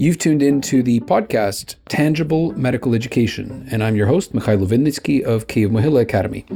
[0.00, 5.48] You've tuned into the podcast Tangible Medical Education, and I'm your host, Mikhail Vinnytsky of
[5.48, 6.46] Kyiv Mohyla Academy.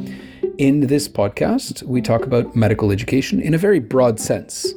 [0.58, 4.75] In this podcast, we talk about medical education in a very broad sense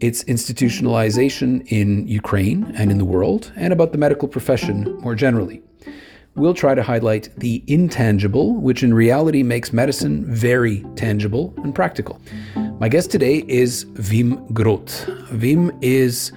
[0.00, 5.62] its institutionalization in Ukraine and in the world, and about the medical profession more generally.
[6.34, 12.20] We'll try to highlight the intangible, which in reality makes medicine very tangible and practical.
[12.80, 14.86] My guest today is Wim Groot.
[15.32, 16.32] Wim is,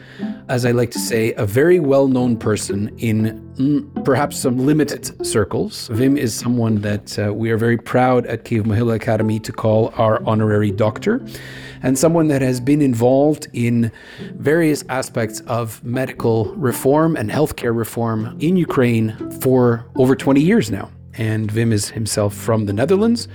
[0.49, 5.25] as I like to say, a very well known person in mm, perhaps some limited
[5.25, 5.89] circles.
[5.89, 9.93] Wim is someone that uh, we are very proud at Kiev Mohyla Academy to call
[9.95, 11.25] our honorary doctor
[11.81, 13.91] and someone that has been involved in
[14.35, 20.89] various aspects of medical reform and healthcare reform in Ukraine for over 20 years now.
[21.15, 23.27] And Wim is himself from the Netherlands.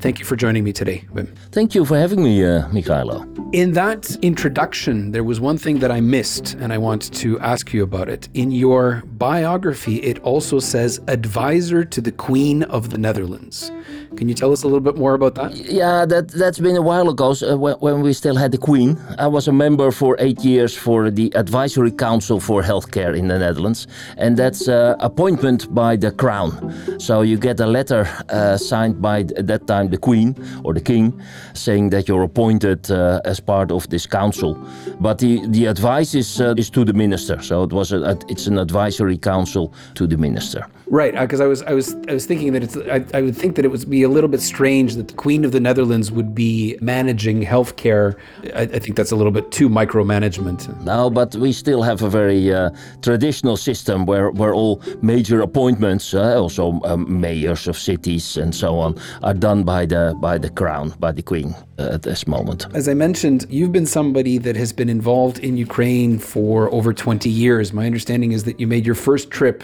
[0.00, 1.28] Thank you for joining me today, Wim.
[1.52, 3.26] Thank you for having me, uh, Mikhailo.
[3.54, 7.74] In that introduction, there was one thing that I missed, and I want to ask
[7.74, 8.30] you about it.
[8.32, 13.70] In your biography, it also says advisor to the Queen of the Netherlands.
[14.16, 15.54] Can you tell us a little bit more about that?
[15.54, 17.32] Yeah, that that's been a while ago.
[17.32, 20.76] So, uh, when, we still had the Queen, I was a member for eight years
[20.76, 26.10] for the Advisory Council for Healthcare in the Netherlands, and that's uh, appointment by the
[26.10, 26.74] Crown.
[26.98, 30.80] So you get a letter uh, signed by at that time the Queen or the
[30.80, 31.20] King,
[31.54, 34.58] saying that you're appointed uh, as part of this council.
[35.00, 37.40] But the the advice is uh, is to the minister.
[37.42, 40.66] So it was a, it's an advisory council to the minister.
[40.90, 43.36] Right, because uh, I was I was I was thinking that it's I, I would
[43.36, 46.10] think that it would be a little bit strange that the Queen of the Netherlands
[46.10, 48.16] would be managing healthcare.
[48.56, 50.82] I, I think that's a little bit too micromanagement.
[50.82, 52.70] No, but we still have a very uh,
[53.02, 58.76] traditional system where where all major appointments, uh, also um, mayors of cities and so
[58.80, 62.66] on, are done by the by the crown, by the Queen uh, at this moment.
[62.74, 67.30] As I mentioned, you've been somebody that has been involved in Ukraine for over 20
[67.30, 67.72] years.
[67.72, 69.62] My understanding is that you made your first trip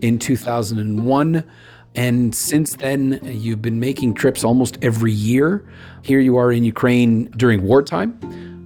[0.00, 1.44] in 2001.
[1.94, 5.66] And since then, you've been making trips almost every year.
[6.02, 8.12] Here you are in Ukraine during wartime.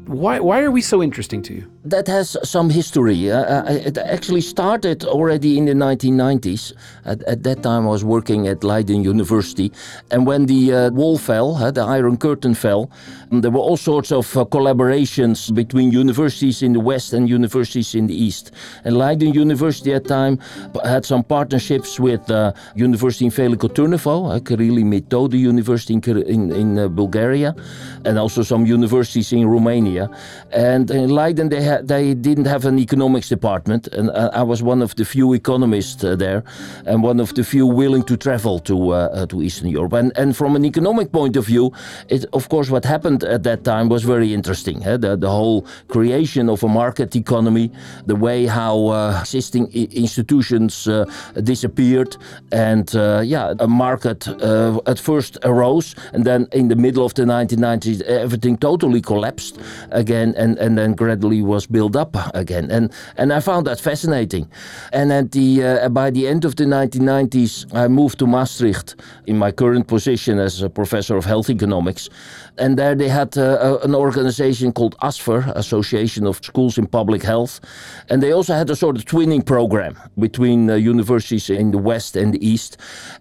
[0.07, 1.71] Why, why are we so interesting to you?
[1.85, 3.31] That has some history.
[3.31, 6.75] Uh, uh it actually started already in the 1990s.
[7.07, 9.73] At, at, that time, I was working at Leiden University.
[10.11, 12.91] And when the uh, wall fell, uh, the Iron Curtain fell,
[13.33, 17.95] um, there were all sorts of uh, collaborations between universities in the West and universities
[17.95, 18.51] in the East.
[18.85, 20.39] And Leiden University at that time
[20.85, 26.53] had some partnerships with uh, University in Veliko Turnovo, uh, Kirili Methode University in, in,
[26.53, 27.55] in Bulgaria,
[28.05, 30.11] and also some universities in Romania.
[30.53, 34.83] And in Leiden, they they didn't have an economics department, and uh, I was one
[34.83, 36.43] of the few economists uh, there,
[36.87, 39.93] and one of the few willing to travel to uh, to Eastern Europe.
[39.93, 41.73] And and from an economic point of view,
[42.09, 44.85] it of course what happened at that time was very interesting.
[44.85, 44.97] Eh?
[44.97, 47.71] The the whole creation of a market economy,
[48.07, 50.89] the way how existing institutions
[51.43, 52.17] disappeared,
[52.53, 52.93] and
[53.25, 54.29] yeah, a market
[54.87, 59.59] at first arose, and then in the middle of the 1990s, everything totally collapsed
[59.91, 63.81] again, and and then gradually was was built up again, and and I found that
[63.81, 64.49] fascinating.
[64.93, 69.37] And at the uh, by the end of the 1990s, I moved to Maastricht in
[69.37, 72.09] my current position as a professor of health economics,
[72.61, 77.61] and there they had uh, an organization called ASPHER, Association of Schools in Public Health,
[78.09, 82.17] and they also had a sort of twinning program between uh, universities in the West
[82.17, 82.77] and the East,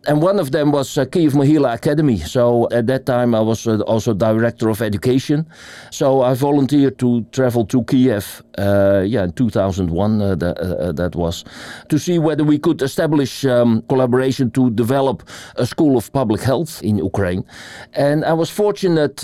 [0.08, 2.20] and one of them was uh, Kyiv Mohyla Academy.
[2.20, 5.48] So at that time, I was uh, also director of education,
[5.90, 11.46] so I volunteered to travel to Kiev uh, yeah, in 2001 uh, that, that was,
[11.88, 15.24] to see whether we could establish um, collaboration to develop
[15.56, 17.46] a school of public health in Ukraine.
[17.94, 19.24] And I was fortunate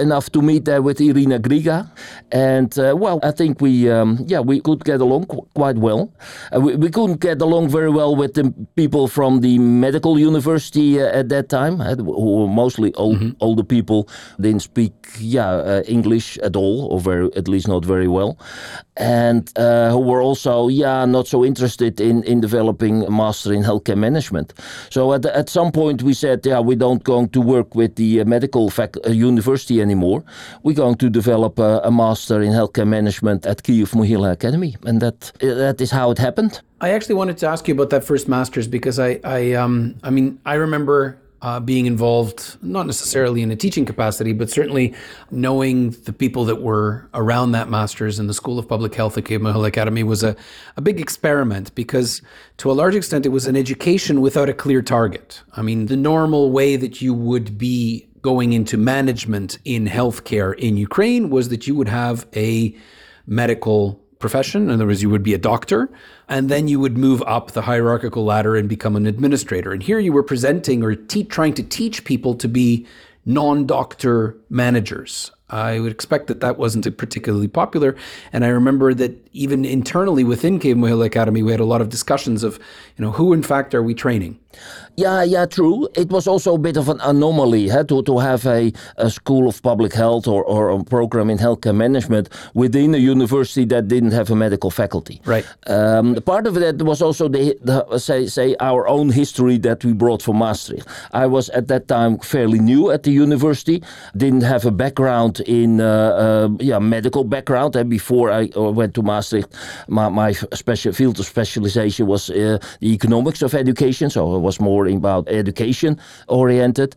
[0.00, 1.90] enough to meet there with Irina Griga.
[2.32, 6.12] And well, I think we, um, yeah, we could get along qu quite well.
[6.52, 11.28] We, we, couldn't get along very well with the people from the medical university at
[11.28, 13.46] that time, who were mostly old, mm -hmm.
[13.46, 14.00] older people,
[14.38, 18.36] didn't speak, yeah, English at all, or very, at least not very well
[18.96, 23.62] and uh, who were also, yeah, not so interested in, in developing a master in
[23.62, 24.54] healthcare management.
[24.90, 28.20] So at, at some point we said, yeah, we don't going to work with the
[28.20, 30.24] uh, medical fac- uh, university anymore.
[30.62, 35.00] We're going to develop a, a master in healthcare management at Kyiv Mohyla Academy, and
[35.00, 36.60] that that is how it happened.
[36.80, 40.10] I actually wanted to ask you about that first master's because I, I, um, I
[40.10, 44.94] mean, I remember uh, being involved, not necessarily in a teaching capacity, but certainly
[45.30, 49.24] knowing the people that were around that master's in the School of Public Health at
[49.24, 50.34] Kyiv Mohyla Academy was a,
[50.78, 52.22] a big experiment because
[52.56, 55.42] to a large extent it was an education without a clear target.
[55.52, 60.78] I mean, the normal way that you would be going into management in healthcare in
[60.78, 62.74] Ukraine was that you would have a
[63.26, 64.62] medical profession.
[64.62, 65.90] In other words, you would be a doctor,
[66.26, 69.72] and then you would move up the hierarchical ladder and become an administrator.
[69.72, 72.86] And here you were presenting or te- trying to teach people to be
[73.26, 75.30] non doctor managers.
[75.54, 77.94] I would expect that that wasn't particularly popular.
[78.32, 81.88] And I remember that even internally within Kyiv Mohyla Academy, we had a lot of
[81.90, 82.58] discussions of,
[82.96, 84.38] you know, who in fact are we training?
[84.96, 85.88] Yeah, yeah, true.
[85.96, 89.48] It was also a bit of an anomaly huh, to, to have a, a school
[89.48, 94.12] of public health or, or a program in healthcare management within a university that didn't
[94.12, 95.20] have a medical faculty.
[95.24, 95.44] Right.
[95.66, 99.92] Um, part of that was also the, the, say say our own history that we
[99.92, 100.86] brought from Maastricht.
[101.12, 103.82] I was at that time fairly new at the university,
[104.16, 107.76] didn't have a background in uh, uh, yeah medical background.
[107.76, 109.54] And before I uh, went to Maastricht,
[109.88, 114.86] my, my special field of specialization was the economics of education, so it was more
[114.86, 115.98] about education
[116.28, 116.94] oriented.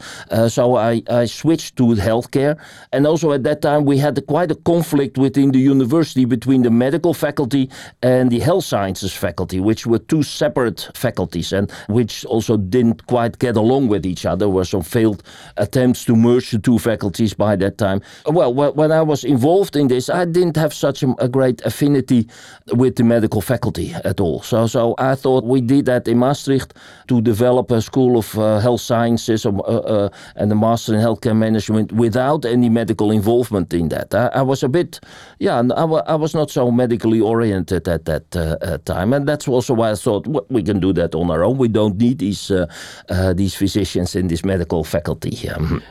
[0.49, 2.57] So I, I switched to healthcare.
[2.91, 6.71] And also at that time, we had quite a conflict within the university between the
[6.71, 7.69] medical faculty
[8.01, 13.39] and the health sciences faculty, which were two separate faculties and which also didn't quite
[13.39, 14.37] get along with each other.
[14.37, 15.23] There were some failed
[15.57, 18.01] attempts to merge the two faculties by that time.
[18.37, 22.27] Well, when I was involved in this, I didn't have such a great affinity
[22.71, 24.43] with the medical faculty at all.
[24.43, 26.75] So, so I thought we did that in Maastricht
[27.07, 31.35] to develop a school of uh, health sciences uh, uh, and a master in healthcare
[31.35, 34.13] management without any medical involvement in that.
[34.13, 34.99] I, I was a bit,
[35.39, 39.89] yeah, I, was not so medically oriented at that uh, time, and that's also why
[39.89, 41.57] I thought well, we can do that on our own.
[41.57, 42.67] We don't need these uh,
[43.09, 45.49] uh, these physicians in this medical faculty.
[45.49, 45.81] Um,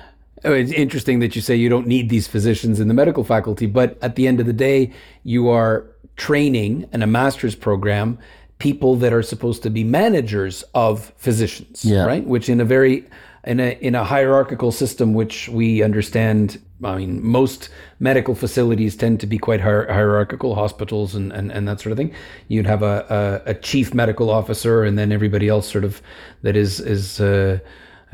[0.44, 3.98] it's interesting that you say you don't need these physicians in the medical faculty, but
[4.02, 4.92] at the end of the day,
[5.24, 5.86] you are
[6.16, 8.18] training in a master's program
[8.58, 12.04] people that are supposed to be managers of physicians, yeah.
[12.04, 12.24] right?
[12.24, 13.04] Which in a very
[13.44, 16.60] in a in a hierarchical system, which we understand.
[16.84, 21.66] I mean, most medical facilities tend to be quite hier- hierarchical, hospitals and, and, and
[21.66, 22.14] that sort of thing.
[22.48, 26.02] You'd have a, a, a, chief medical officer, and then everybody else sort of
[26.42, 27.60] that is is uh,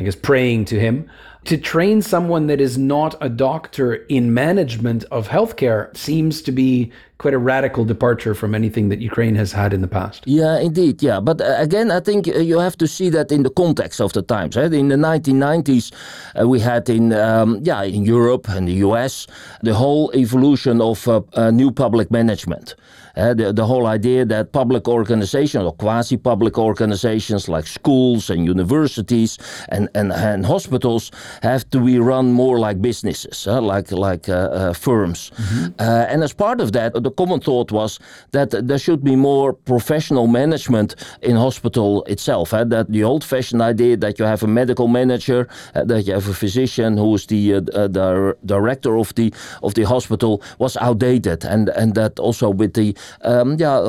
[0.03, 1.09] I guess praying to him
[1.45, 6.91] to train someone that is not a doctor in management of healthcare seems to be
[7.19, 10.25] quite a radical departure from anything that Ukraine has had in the past.
[10.27, 11.03] Yeah, indeed.
[11.03, 14.01] Yeah, but uh, again, I think uh, you have to see that in the context
[14.01, 14.57] of the times.
[14.57, 14.73] Right?
[14.73, 15.93] In the 1990s,
[16.41, 19.29] uh, we had in um, yeah in Europe and the US
[19.63, 22.75] the whole evolution of uh, uh, new public management.
[23.17, 28.47] Uh, the, the whole idea that public organizations or quasi public organizations like schools and
[28.47, 29.39] universities
[29.69, 31.11] and, and, and hospitals
[31.43, 35.31] have to be run more like businesses, uh, like, like uh, uh firms.
[35.31, 35.67] Mm-hmm.
[35.79, 37.99] Uh, and as part of that, the common thought was
[38.33, 42.51] that there should be more professional management in hospital itself.
[42.51, 46.35] that the old fashioned idea that you have a medical manager, that you have a
[46.35, 49.33] physician who is the, the director of the,
[49.63, 51.45] of the hospital was outdated.
[51.45, 53.81] And, and that also with the um, yeah,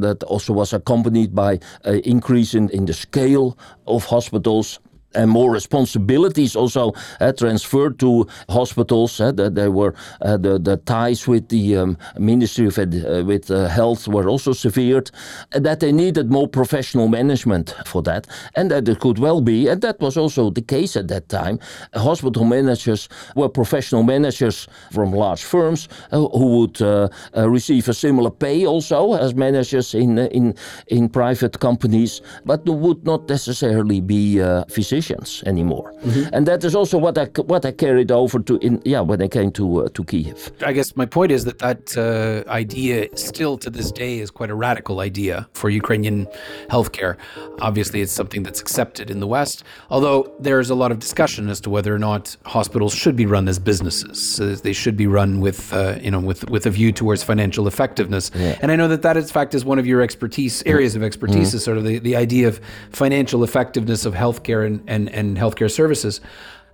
[0.00, 3.56] that eh, also was accompanied by an increase in, in the scale
[3.86, 4.80] of hospitals
[5.14, 9.20] and more responsibilities also uh, transferred to hospitals.
[9.20, 13.48] Uh, that they were uh, the the ties with the um, Ministry of uh, with
[13.48, 15.10] Health were also severed.
[15.50, 18.26] that they needed more professional management for that,
[18.56, 21.58] and that it could well be, and that was also the case at that time.
[21.94, 26.80] Hospital managers were professional managers from large firms who would
[27.34, 30.54] receive a similar pay also as managers in in
[30.86, 34.38] in private companies, but would not necessarily be
[34.68, 35.03] physicians
[35.46, 35.92] anymore.
[35.92, 36.34] Mm-hmm.
[36.34, 39.28] And that is also what I what I carried over to in yeah when I
[39.28, 40.52] came to uh, to Kiev.
[40.64, 44.50] I guess my point is that that uh, idea still to this day is quite
[44.50, 46.26] a radical idea for Ukrainian
[46.68, 47.16] healthcare.
[47.60, 51.60] Obviously, it's something that's accepted in the West, although there's a lot of discussion as
[51.60, 54.16] to whether or not hospitals should be run as businesses.
[54.36, 57.66] So they should be run with uh, you know with with a view towards financial
[57.66, 58.30] effectiveness.
[58.34, 58.58] Yeah.
[58.60, 61.48] And I know that that in fact is one of your expertise areas of expertise
[61.48, 61.56] mm-hmm.
[61.56, 65.70] is sort of the, the idea of financial effectiveness of healthcare and, and, and healthcare
[65.70, 66.20] services.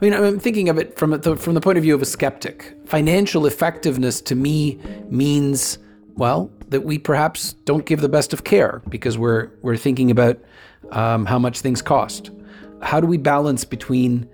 [0.00, 2.07] I mean, I'm thinking of it from the, from the point of view of a
[2.07, 2.75] skeptic.
[2.87, 5.79] Financial effectiveness to me means,
[6.15, 10.39] well, that we perhaps don't give the best of care because we're we're thinking about
[10.93, 12.31] um, how much things cost.
[12.81, 14.29] How do we balance between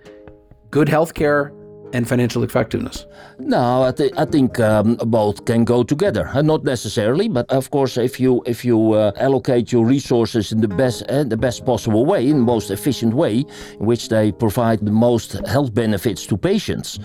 [0.70, 1.50] good healthcare
[1.92, 3.06] and financial effectiveness?
[3.38, 6.28] No, I, th- I think um, both can go together.
[6.28, 10.60] Uh, not necessarily, but of course, if you if you uh, allocate your resources in
[10.60, 13.44] the best uh, the best possible way, in the most efficient way,
[13.78, 16.98] in which they provide the most health benefits to patients,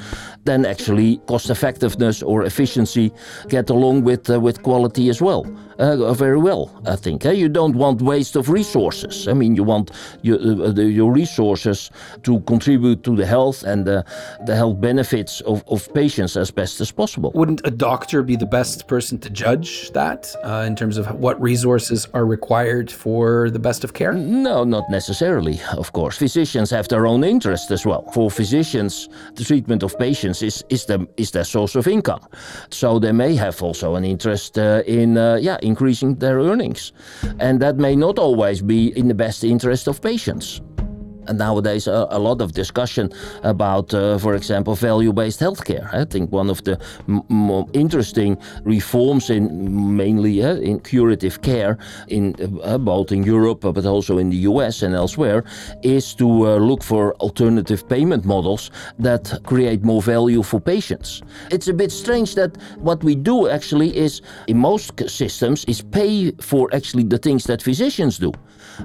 [0.44, 3.12] then actually cost effectiveness or efficiency
[3.48, 5.46] get along with uh, with quality as well.
[5.80, 7.26] Uh, very well, I think.
[7.26, 9.28] Uh, you don't want waste of resources.
[9.28, 10.38] I mean, you want your,
[10.72, 11.90] the, your resources
[12.22, 14.06] to contribute to the health and the
[14.54, 17.32] health health benefits of, of patients as best as possible.
[17.34, 21.42] Wouldn't a doctor be the best person to judge that uh, in terms of what
[21.42, 24.14] resources are required for the best of care?
[24.14, 26.18] No, not necessarily, of course.
[26.18, 28.04] Physicians have their own interest as well.
[28.14, 32.22] For physicians, the treatment of patients is, is, the, is their source of income.
[32.70, 36.94] So they may have also an interest uh, in uh, yeah, increasing their earnings.
[37.40, 40.62] And that may not always be in the best interest of patients.
[41.28, 43.12] And nowadays, a, a, lot of discussion
[43.44, 45.94] about, uh, for example, value-based healthcare.
[45.94, 51.78] I think one of the m- more interesting reforms in mainly uh, in curative care,
[52.08, 54.82] in uh, both in Europe but also in the U.S.
[54.82, 55.44] and elsewhere,
[55.84, 61.22] is to uh, look for alternative payment models that create more value for patients.
[61.52, 66.32] It's a bit strange that what we do actually is, in most systems, is pay
[66.42, 68.32] for actually the things that physicians do.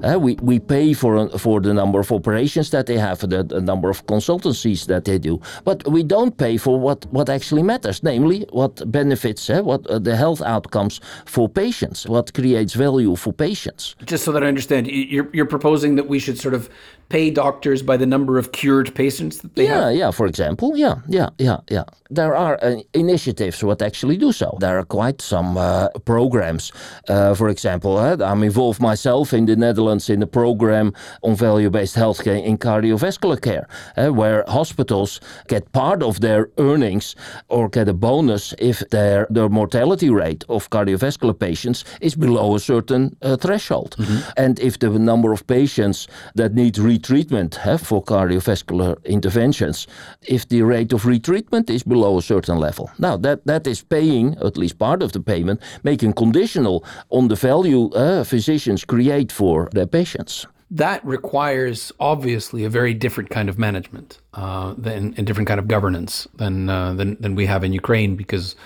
[0.03, 3.61] Uh, we, we pay for, for the number of operations that they have, the, the,
[3.61, 8.03] number of consultancies that they do, but we don't pay for what, what actually matters,
[8.03, 13.33] namely what benefits, uh, what uh, the health outcomes for patients, what creates value for
[13.33, 13.97] patients.
[14.05, 16.69] Just so that I understand, you're, you're proposing that we should sort of
[17.09, 19.97] pay doctors by the number of cured patients that they yeah, have?
[19.97, 20.77] Yeah, for example.
[20.77, 21.85] Yeah, yeah, yeah, yeah.
[22.11, 24.57] There are uh, initiatives what actually do so.
[24.61, 26.73] There are quite some uh, programs.
[27.09, 31.97] Uh, for example, uh, I'm involved myself in the Netherlands in a program on value-based
[31.97, 37.17] healthcare in cardiovascular care, uh, where hospitals get part of their earnings
[37.49, 42.61] or get a bonus if their, their mortality rate of cardiovascular patients is below a
[42.61, 43.97] certain uh, threshold.
[43.99, 44.31] Mm-hmm.
[44.37, 49.87] And if the number of patients that need re retreatment for cardiovascular interventions
[50.23, 52.91] if the rate of retreatment is below a certain level.
[52.99, 57.37] Now, that, that is paying, at least part of the payment, making conditional on the
[57.37, 63.57] value uh, physicians create for their patients that requires obviously a very different kind of
[63.57, 67.73] management uh, than a different kind of governance than, uh, than than we have in
[67.73, 68.57] Ukraine because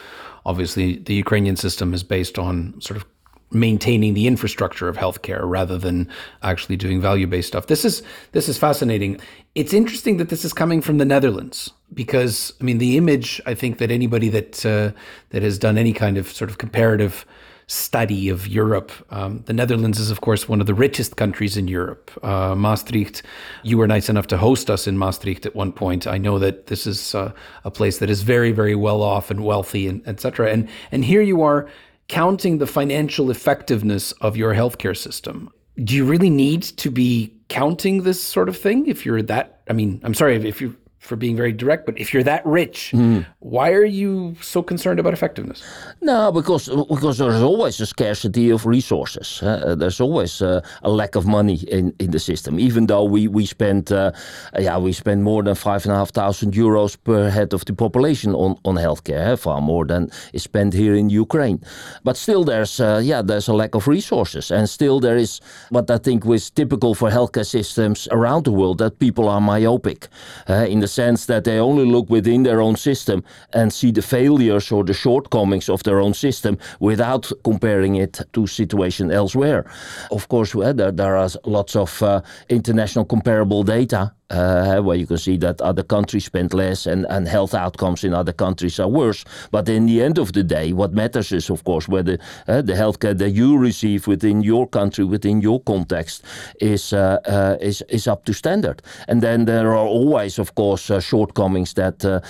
[0.47, 3.05] obviously the Ukrainian system is based on sort of
[3.53, 6.09] maintaining the infrastructure of healthcare rather than
[6.43, 7.67] actually doing value-based stuff.
[7.67, 8.03] This is
[8.33, 9.21] this is fascinating.
[9.55, 13.55] It's interesting that this is coming from the Netherlands because I mean the image I
[13.55, 14.93] think that anybody that uh,
[15.31, 17.27] that has done any kind of sort of comparative
[17.71, 18.91] study of Europe.
[19.11, 22.11] Um, the Netherlands is, of course, one of the richest countries in Europe.
[22.21, 23.23] Uh, Maastricht,
[23.63, 26.05] you were nice enough to host us in Maastricht at one point.
[26.05, 29.45] I know that this is uh, a place that is very, very well off and
[29.45, 30.51] wealthy, and etc.
[30.51, 31.69] And and here you are
[32.11, 35.49] counting the financial effectiveness of your healthcare system.
[35.85, 39.63] Do you really need to be counting this sort of thing if you're that?
[39.71, 42.93] I mean, I'm sorry if you for being very direct, but if you're that rich,
[42.95, 43.25] mm.
[43.39, 45.63] why are you so concerned about effectiveness?
[46.03, 49.43] No, because because there's always a scarcity of resources.
[49.43, 52.61] Uh, there's always uh, a lack of money in, in the system.
[52.61, 54.13] Even though we we spend uh,
[54.59, 57.73] yeah we spend more than five and a half thousand euros per head of the
[57.73, 61.61] population on on healthcare, far more than is spent here in Ukraine.
[62.05, 65.41] But still, there's uh, yeah there's a lack of resources, and still there is
[65.71, 70.09] what I think was typical for healthcare systems around the world that people are myopic
[70.51, 74.03] uh, in the sense that they only look within their own system and see the
[74.03, 79.65] failures or the shortcomings of their own system without comparing it to situation elsewhere.
[80.11, 85.07] Of course, well, there, there are lots of uh, international comparable data uh, where you
[85.07, 88.89] can see that other countries spend less and, and health outcomes in other countries are
[88.89, 89.25] worse.
[89.51, 92.19] But in the end of the day, what matters is, of course, whether
[92.49, 96.25] uh, the healthcare that you receive within your country, within your context,
[96.61, 98.83] is uh, uh is is up to standard.
[99.09, 102.21] And then there are always, of course, uh, shortcomings that uh,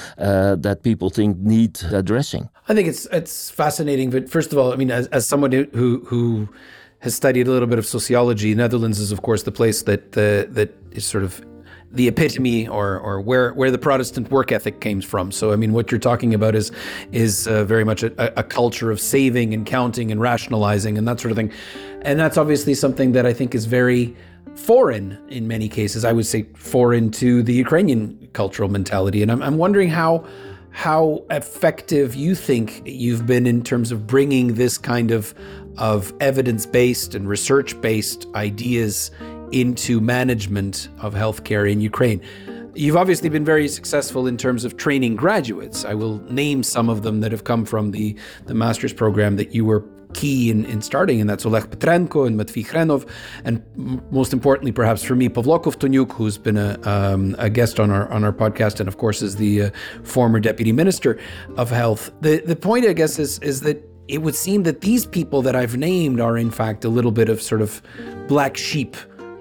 [0.57, 2.49] that people think need addressing.
[2.69, 4.11] I think it's it's fascinating.
[4.11, 6.49] But first of all, I mean, as, as someone who who
[7.01, 10.71] has studied a little bit of sociology, Netherlands is, of course, the place that that
[10.93, 11.43] is sort of
[11.93, 15.33] the epitome or or where where the Protestant work ethic came from.
[15.33, 16.71] So I mean, what you're talking about is
[17.13, 21.19] is uh, very much a, a, culture of saving and counting and rationalizing and that
[21.21, 21.53] sort of thing,
[22.03, 24.15] and that's obviously something that I think is very
[24.55, 26.05] foreign in many cases.
[26.05, 30.25] I would say foreign to the Ukrainian cultural mentality, and I'm, I'm wondering how
[30.73, 35.35] how effective you think you've been in terms of bringing this kind of
[35.77, 39.11] of evidence based and research based ideas
[39.53, 42.21] into management of healthcare in Ukraine.
[42.75, 45.85] You've obviously been very successful in terms of training graduates.
[45.85, 48.17] I will name some of them that have come from the,
[48.47, 52.37] the master's program that you were key in, in starting, and that's Oleg Petrenko and
[52.37, 53.09] Matvey Khrenov,
[53.45, 53.63] and
[54.11, 58.11] most importantly, perhaps for me, Pavlo Kovtoniuk, who's been a, um, a guest on our
[58.11, 59.71] on our podcast, and of course is the uh,
[60.03, 61.19] former deputy minister
[61.57, 62.11] of health.
[62.21, 65.55] The the point, I guess, is is that it would seem that these people that
[65.55, 67.81] I've named are in fact a little bit of sort of
[68.27, 68.97] black sheep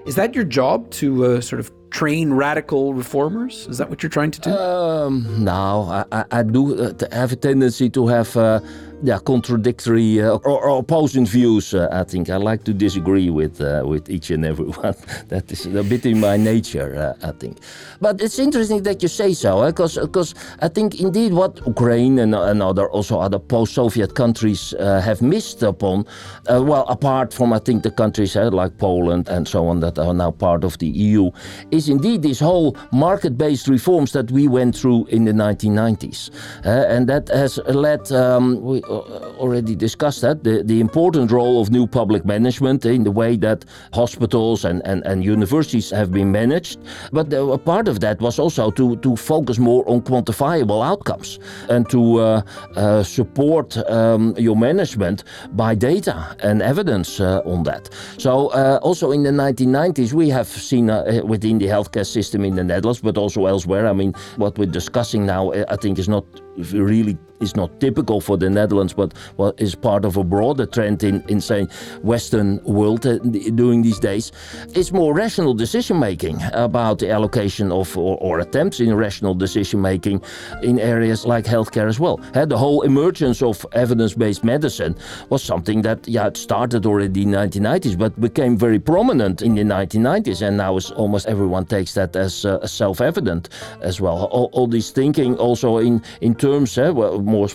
[0.06, 3.66] is that your job to uh, sort of train radical reformers?
[3.68, 4.50] Is that what you're trying to do?
[4.50, 8.60] Um, no, I, I, I do uh, have a tendency to have uh,
[9.02, 11.72] yeah, contradictory uh, or, or, opposing views.
[11.72, 14.94] Uh, I think I like to disagree with uh, with each and every one.
[15.28, 17.58] that is a bit in my nature, uh, I think.
[18.00, 20.02] But it's interesting that you say so, because eh?
[20.02, 25.22] because I think indeed what Ukraine and, and other also other post-Soviet countries uh, have
[25.22, 26.04] missed upon,
[26.50, 30.14] uh, well, apart from I think the countries like Poland and so on that are
[30.14, 31.30] now part of the EU,
[31.70, 36.30] is indeed this whole market-based reforms that we went through in the 1990s,
[36.64, 38.12] and that has led.
[38.12, 43.10] Um, we, already discussed that the, the important role of new public management in the
[43.10, 46.78] way that hospitals and, and, and universities have been managed.
[47.12, 51.88] But a part of that was also to, to focus more on quantifiable outcomes and
[51.90, 52.42] to uh,
[52.76, 57.90] uh, support um, your management by data and evidence uh, on that.
[58.18, 62.54] So, uh, also in the 1990s, we have seen uh, within the healthcare system in
[62.54, 63.86] the Netherlands, but also elsewhere.
[63.86, 66.24] I mean, what we're discussing now, I think, is not
[66.56, 71.02] really is not typical for the Netherlands, but what is part of a broader trend
[71.02, 71.66] in, in say,
[72.02, 73.18] Western world uh,
[73.54, 74.30] during these days,
[74.74, 79.80] is more rational decision making about the allocation of or, or attempts in rational decision
[79.80, 80.22] making
[80.62, 82.20] in areas like healthcare as well.
[82.34, 84.94] Uh, the whole emergence of evidence-based medicine
[85.30, 89.54] was something that yeah it started already in the 1990s, but became very prominent in
[89.54, 93.48] the 1990s, and now is almost everyone takes that as uh, self-evident
[93.80, 94.26] as well.
[94.26, 97.48] All, all this thinking also in in terms eh, well, more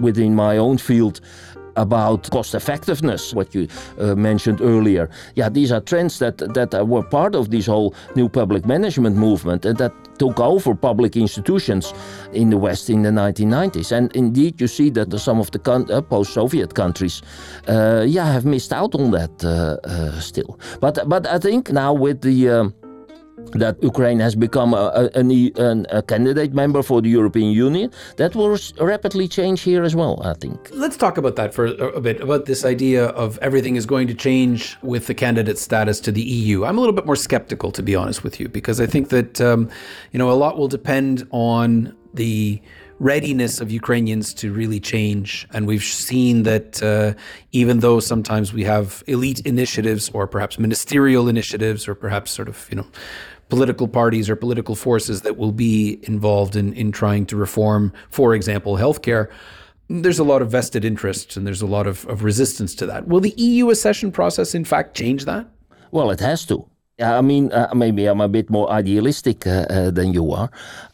[0.00, 1.20] within my own field,
[1.76, 5.08] about cost effectiveness, what you uh, mentioned earlier.
[5.34, 9.64] Yeah, these are trends that, that were part of this whole new public management movement
[9.64, 11.92] and that took over public institutions
[12.32, 13.92] in the West in the 1990s.
[13.92, 17.22] And indeed, you see that some of the uh, post-Soviet countries,
[17.68, 20.58] uh, yeah, have missed out on that uh, uh still.
[20.80, 22.74] But but I think now with the um,
[23.52, 27.90] that Ukraine has become a, a, a, candidate member for the European Union.
[28.16, 30.70] That will rapidly change here as well, I think.
[30.72, 34.14] Let's talk about that for a bit about this idea of everything is going to
[34.14, 36.64] change with the candidate status to the EU.
[36.64, 39.40] I'm a little bit more skeptical, to be honest with you, because I think that
[39.40, 39.68] um,
[40.12, 42.60] you know a lot will depend on the
[42.98, 45.46] readiness of Ukrainians to really change.
[45.52, 47.14] And we've seen that uh,
[47.52, 52.66] even though sometimes we have elite initiatives or perhaps ministerial initiatives or perhaps sort of,
[52.70, 52.86] you know,
[53.48, 58.34] political parties or political forces that will be involved in, in trying to reform, for
[58.34, 59.28] example, healthcare,
[59.88, 63.06] there's a lot of vested interests and there's a lot of, of resistance to that.
[63.06, 65.46] Will the EU accession process, in fact, change that?
[65.90, 66.66] Well, it has to.
[67.00, 70.48] I mean, uh, maybe I'm a bit more idealistic uh, uh, than you are.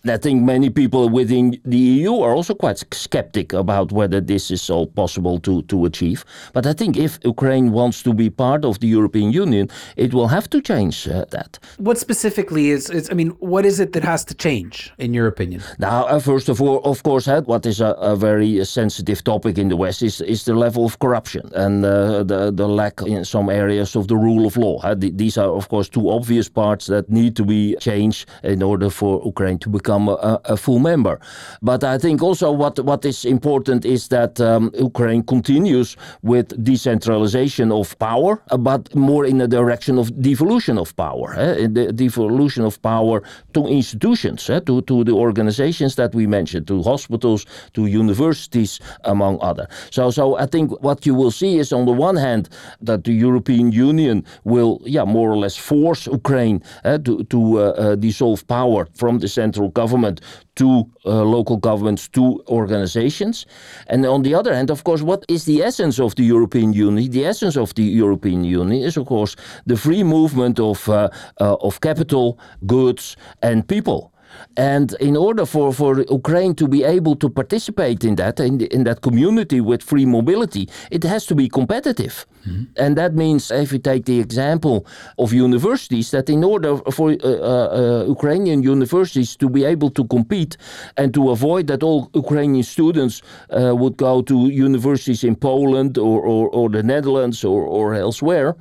[0.06, 4.70] I think many people within the EU are also quite skeptic about whether this is
[4.70, 6.24] all possible to, to achieve.
[6.54, 10.28] But I think if Ukraine wants to be part of the European Union, it will
[10.28, 11.58] have to change uh, that.
[11.76, 15.26] What specifically is, is, I mean, what is it that has to change, in your
[15.26, 15.62] opinion?
[15.78, 19.58] Now, uh, first of all, of course, uh, what is a, a, very sensitive topic
[19.58, 23.50] in the West is, is the level of corruption and the, the lack in some
[23.50, 24.80] areas of the rule of law.
[24.94, 29.22] these are, of course, two obvious parts that need to be changed in order for
[29.24, 31.20] Ukraine to become a, a full member.
[31.62, 37.72] But I think also what, what is important is that um, Ukraine continues with decentralization
[37.72, 41.66] of power, uh, but more in the direction of devolution of power, eh?
[41.66, 43.22] the devolution of power
[43.55, 44.61] to institutions, eh?
[44.61, 49.68] to, to the organizations that we mentioned, to hospitals, to universities, among other.
[49.90, 52.48] So, so I think what you will see is on the one hand
[52.81, 57.62] that the European Union will, yeah, more or less force Ukraine uh, to, to uh,
[57.62, 60.20] uh, dissolve power from the central government
[60.60, 60.66] to
[61.06, 63.46] uh, local governments, to organizations.
[63.86, 67.10] And on the other hand, of course, what is the essence of the European Union?
[67.10, 71.08] The essence of the European Union is, of course, the free movement of, uh,
[71.40, 74.09] uh, of capital, goods, and people.
[74.56, 78.66] And in order for, for Ukraine to be able to participate in that, in, the,
[78.74, 82.26] in that community with free mobility, it has to be competitive.
[82.46, 82.64] Mm-hmm.
[82.76, 84.86] And that means, if you take the example
[85.18, 90.56] of universities, that in order for uh, uh, Ukrainian universities to be able to compete
[90.96, 96.22] and to avoid that all Ukrainian students uh, would go to universities in Poland or,
[96.22, 98.56] or, or the Netherlands or, or elsewhere,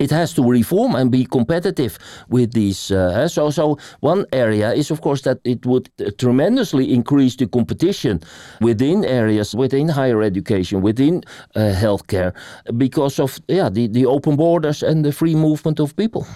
[0.00, 2.90] it has to reform and be competitive with these.
[2.90, 8.20] Uh, so, so one area is, of course, that it would tremendously increase the competition
[8.60, 11.22] within areas, within higher education, within
[11.54, 12.32] uh, healthcare,
[12.76, 16.26] because of yeah the, the open borders and the free movement of people.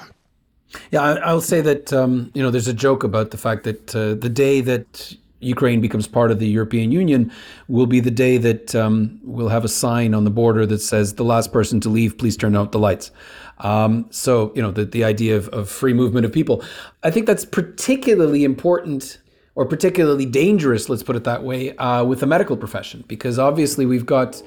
[0.91, 4.15] Yeah, I'll say that um, you know there's a joke about the fact that uh,
[4.15, 7.33] the day that Ukraine becomes part of the European Union
[7.69, 11.15] will be the day that um, we'll have a sign on the border that says
[11.15, 13.11] the last person to leave, please turn out the lights.
[13.59, 16.65] Um, so, you know, the, the idea of, of free movement of people.
[17.03, 19.19] I think that's particularly important
[19.55, 23.85] or particularly dangerous, let's put it that way, uh, with the medical profession, because obviously
[23.85, 24.41] we've got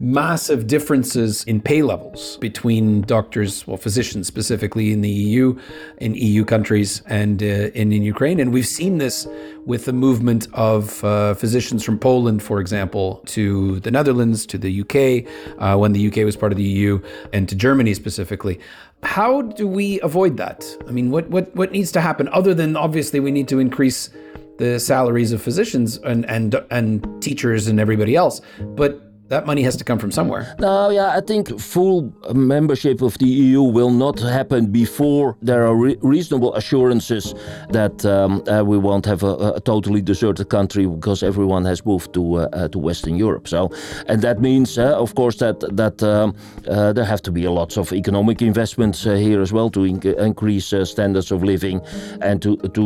[0.00, 5.58] massive differences in pay levels between doctors, well, physicians specifically in the EU,
[5.98, 8.40] in EU countries, and uh, in, in Ukraine.
[8.40, 9.26] And we've seen this
[9.66, 14.80] with the movement of uh, physicians from Poland, for example, to the Netherlands, to the
[14.82, 17.00] UK, uh, when the UK was part of the EU,
[17.32, 18.60] and to Germany specifically.
[19.02, 20.64] How do we avoid that?
[20.88, 24.10] I mean, what, what, what needs to happen other than obviously we need to increase
[24.56, 28.40] the salaries of physicians and, and, and teachers and everybody else?
[28.60, 30.54] But that money has to come from somewhere.
[30.58, 35.76] No, yeah, I think full membership of the EU will not happen before there are
[35.76, 37.34] re reasonable assurances
[37.70, 42.12] that um, uh, we won't have a, a, totally deserted country because everyone has moved
[42.12, 43.48] to uh, uh, to Western Europe.
[43.48, 43.70] So,
[44.06, 46.34] and that means, uh, of course, that that um,
[46.68, 49.96] uh, there have to be a lots of economic investments here as well to in
[50.18, 51.80] increase standards of living
[52.20, 52.84] and to to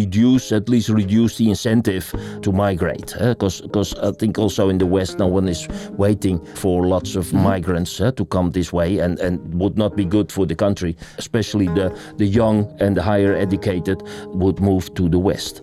[0.00, 2.04] reduce at least reduce the incentive
[2.42, 3.14] to migrate.
[3.18, 7.32] Because because I think also in the West, no one is waiting for lots of
[7.32, 10.96] migrants uh, to come this way and, and would not be good for the country.
[11.18, 15.62] Especially the, the young and the higher educated would move to the West.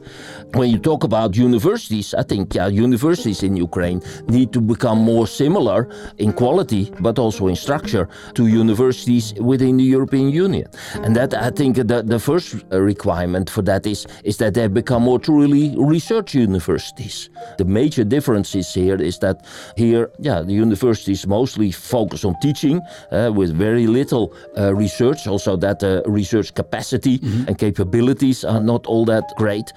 [0.54, 5.28] When you talk about universities, I think yeah, universities in Ukraine need to become more
[5.28, 10.68] similar in quality but also in structure to universities within the European Union.
[11.04, 15.04] And that I think the, the first requirement for that is, is that they become
[15.04, 17.30] more truly research universities.
[17.58, 22.82] The major differences here is that here yeah, the universities mostly focus on teaching
[23.12, 25.28] uh, with very little uh, research.
[25.28, 27.48] Also, that uh, research capacity mm-hmm.
[27.48, 29.74] and capabilities are not all that great.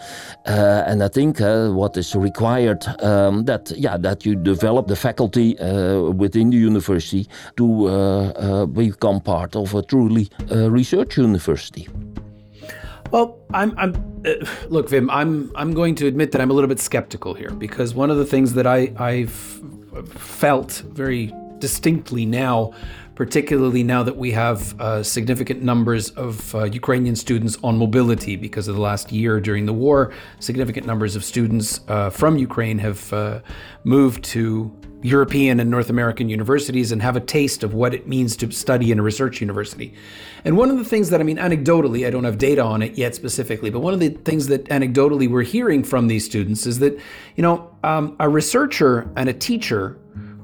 [0.46, 4.96] Uh, and I think uh, what is required um, that yeah that you develop the
[4.96, 11.88] faculty uh, within the university to become part of a truly research university.
[13.10, 13.94] Well, I'm, I'm
[14.24, 15.08] uh, look, Wim.
[15.10, 18.18] I'm, I'm going to admit that I'm a little bit skeptical here because one of
[18.18, 19.32] the things that I, I've
[20.10, 22.72] felt very distinctly now,
[23.20, 28.66] particularly now that we have uh, significant numbers of uh, Ukrainian students on mobility because
[28.66, 30.10] of the last year during the war.
[30.38, 33.40] Significant numbers of students uh, from Ukraine have uh,
[33.84, 38.38] moved to European and North American universities and have a taste of what it means
[38.38, 39.92] to study in a research university.
[40.46, 42.96] And one of the things that, I mean, anecdotally, I don't have data on it
[42.96, 46.78] yet specifically, but one of the things that anecdotally we're hearing from these students is
[46.78, 46.98] that,
[47.36, 49.98] you know, um, a researcher and a teacher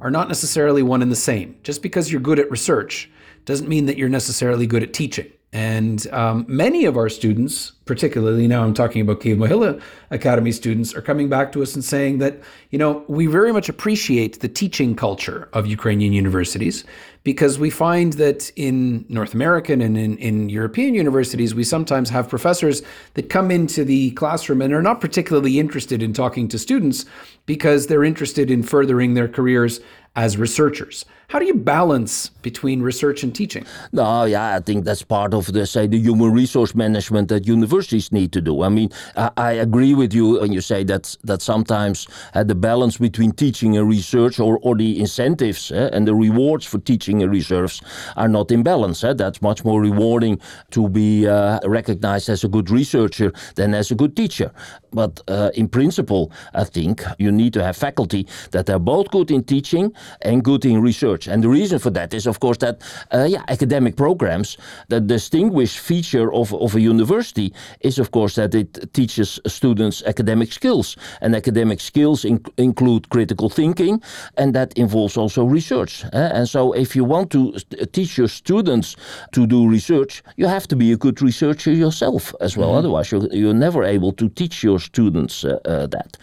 [0.07, 1.59] are not necessarily one and the same.
[1.65, 3.11] Just because you're good at research
[3.45, 5.27] doesn't mean that you're necessarily good at teaching.
[5.53, 10.95] And um, many of our students, particularly now I'm talking about Kiev Mohyla Academy students,
[10.95, 12.41] are coming back to us and saying that,
[12.71, 16.85] you know, we very much appreciate the teaching culture of Ukrainian universities
[17.27, 22.29] because we find that in North American and in, in European universities, we sometimes have
[22.29, 22.83] professors
[23.15, 27.05] that come into the classroom and are not particularly interested in talking to students
[27.45, 29.81] because they're interested in furthering their careers
[30.15, 31.05] as researchers.
[31.29, 33.67] How do you balance between research and teaching?
[33.91, 38.13] No, yeah, I think that's part of the say the human resource management that universities
[38.13, 38.63] need to do.
[38.63, 42.55] I mean, I, I agree with you when you say that that sometimes uh, the
[42.55, 47.23] balance between teaching and research, or or the incentives uh, and the rewards for teaching
[47.25, 47.81] and research,
[48.17, 49.03] are not in balance.
[49.03, 49.13] Uh.
[49.13, 50.39] That's much more rewarding
[50.71, 54.53] to be uh, recognized as a good researcher than as a good teacher.
[54.93, 59.31] But uh, in principle, I think you need to have faculty that are both good
[59.31, 61.16] in teaching and good in research.
[61.25, 65.79] And the reason for that is, of course, that uh, yeah, academic programs, the distinguished
[65.79, 70.97] feature of, of a university is, of course, that it teaches students academic skills.
[71.21, 74.03] And academic skills in, include critical thinking,
[74.37, 76.05] and that involves also research.
[76.05, 77.53] Uh, and so, if you want to
[77.93, 78.97] teach your students
[79.33, 82.69] to do research, you have to be a good researcher yourself as well.
[82.69, 82.79] Mm-hmm.
[82.79, 86.17] Otherwise, you're, you're never able to teach your students uh, uh that.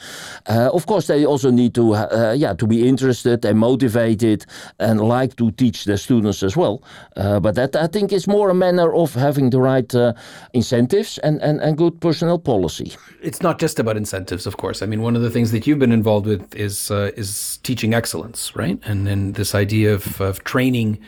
[0.47, 4.45] Uh, of course, they also need to, uh, yeah, to be interested and motivated
[4.83, 6.83] and like to teach their students as well.
[7.15, 10.13] Uh, but that I think is more a manner of having the right uh,
[10.53, 12.91] incentives and, and, and good personnel policy.
[13.21, 14.81] It's not just about incentives, of course.
[14.81, 17.93] I mean, one of the things that you've been involved with is uh, is teaching
[17.93, 18.79] excellence, right?
[18.85, 20.99] And then this idea of, of training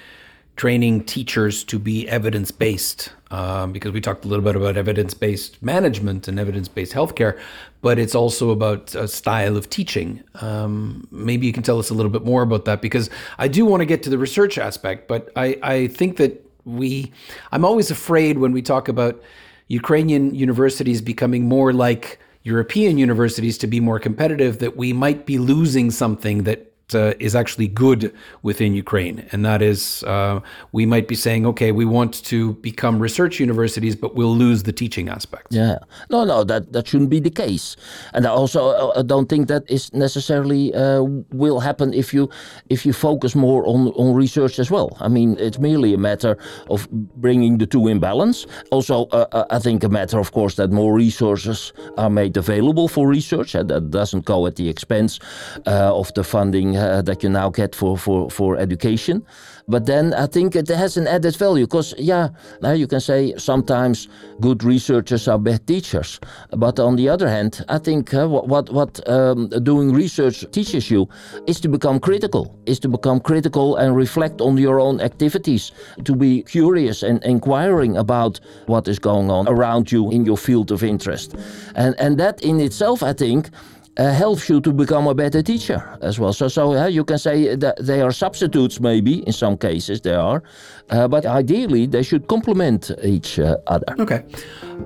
[0.55, 5.13] training teachers to be evidence based, um, because we talked a little bit about evidence
[5.13, 7.37] based management and evidence based healthcare,
[7.81, 10.23] but it's also about a style of teaching.
[10.35, 13.65] Um, maybe you can tell us a little bit more about that, because I do
[13.65, 17.11] want to get to the research aspect, but I, I think that we,
[17.51, 19.21] I'm always afraid when we talk about
[19.67, 25.37] Ukrainian universities becoming more like European universities to be more competitive, that we might be
[25.37, 29.25] losing something that uh, is actually good within Ukraine.
[29.31, 33.95] And that is, uh, we might be saying, okay, we want to become research universities,
[33.95, 35.47] but we'll lose the teaching aspect.
[35.49, 35.79] Yeah.
[36.09, 37.75] No, no, that, that shouldn't be the case.
[38.13, 42.29] And I also uh, don't think that is necessarily uh, will happen if you
[42.69, 44.97] if you focus more on, on research as well.
[44.99, 46.37] I mean, it's merely a matter
[46.69, 48.45] of bringing the two in balance.
[48.71, 52.87] Also, uh, uh, I think a matter, of course, that more resources are made available
[52.87, 53.55] for research.
[53.55, 55.19] and that doesn't go at the expense
[55.65, 59.25] of the funding uh, that you now get for, for, for education.
[59.67, 62.29] But then I think it has an added value because, yeah,
[62.61, 64.07] now you can say sometimes
[64.39, 66.19] good researchers are bad teachers.
[66.51, 70.91] But on the other hand, I think uh, what, what, what um, doing research teaches
[70.91, 71.09] you
[71.47, 75.71] is to become critical, is to become critical and reflect on your own activities,
[76.03, 80.71] to be curious and inquiring about what is going on around you in your field
[80.71, 81.35] of interest.
[81.75, 83.49] And, and that in itself, I think,
[83.97, 86.33] uh, helps you to become a better teacher as well.
[86.33, 90.13] So, so uh, you can say that they are substitutes, maybe in some cases they
[90.13, 90.43] are,
[90.89, 93.95] uh, but ideally they should complement each uh, other.
[93.99, 94.23] Okay.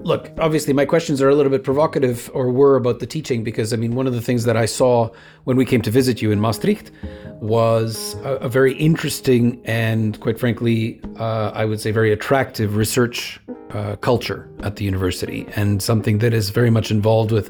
[0.03, 3.73] Look, obviously, my questions are a little bit provocative, or were about the teaching, because
[3.73, 5.09] I mean, one of the things that I saw
[5.45, 6.91] when we came to visit you in Maastricht
[7.41, 13.39] was a, a very interesting and, quite frankly, uh, I would say very attractive research
[13.71, 17.49] uh, culture at the university, and something that is very much involved with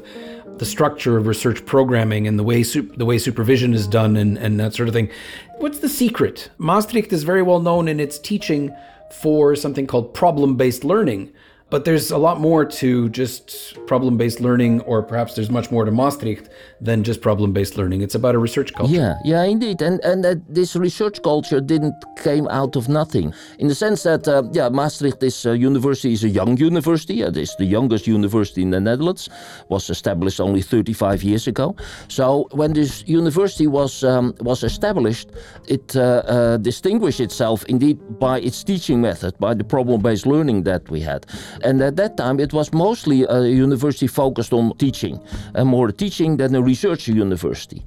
[0.60, 4.60] the structure of research programming and the way the way supervision is done and, and
[4.60, 5.08] that sort of thing.
[5.56, 6.50] What's the secret?
[6.58, 8.70] Maastricht is very well known in its teaching
[9.10, 11.32] for something called problem-based learning,
[11.70, 15.84] but there's a lot more to just problem based learning, or perhaps there's much more
[15.84, 16.48] to Maastricht
[16.80, 18.02] than just problem based learning.
[18.02, 18.92] It's about a research culture.
[18.92, 19.80] Yeah, yeah, indeed.
[19.80, 24.26] And and uh, this research culture didn't came out of nothing, in the sense that
[24.26, 27.22] uh, yeah, Maastricht is uh, university is a young university.
[27.22, 29.28] It is the youngest university in the Netherlands.
[29.68, 31.76] Was established only 35 years ago.
[32.08, 35.30] So when this university was um, was established,
[35.68, 40.64] it uh, uh, distinguished itself indeed by its teaching method, by the problem based learning
[40.64, 41.26] that we had.
[41.62, 45.20] And at that time, it was mostly a university focused on teaching,
[45.54, 47.84] and more teaching than a research university.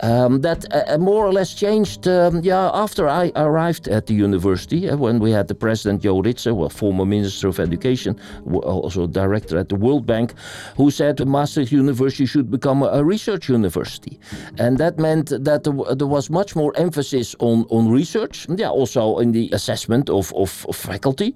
[0.00, 4.14] Um, that uh, uh, more or less changed, um, yeah, after I arrived at the
[4.14, 8.18] university, uh, when we had the president Jo Ritzen, well, former minister of education,
[8.52, 10.34] also director at the World Bank,
[10.76, 14.18] who said Maastricht University should become a research university,
[14.58, 15.64] and that meant that
[15.98, 20.66] there was much more emphasis on on research, yeah, also in the assessment of, of,
[20.68, 21.34] of faculty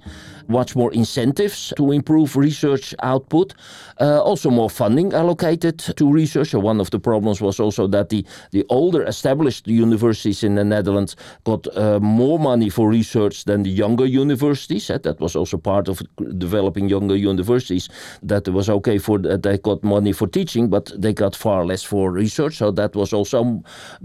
[0.49, 3.55] much more incentives to improve research output.
[4.01, 6.49] Uh, also, more funding allocated to research.
[6.49, 10.65] So one of the problems was also that the, the older established universities in the
[10.65, 14.91] Netherlands got uh, more money for research than the younger universities.
[14.91, 16.03] Uh, that was also part of
[16.39, 17.89] developing younger universities.
[18.23, 21.67] That it was okay for that they got money for teaching, but they got far
[21.67, 22.57] less for research.
[22.57, 23.63] So that was also